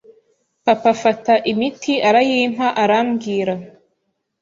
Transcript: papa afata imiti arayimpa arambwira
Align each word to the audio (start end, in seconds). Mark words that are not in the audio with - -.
papa 0.65 0.87
afata 0.95 1.33
imiti 1.51 1.93
arayimpa 2.07 2.67
arambwira 2.83 3.53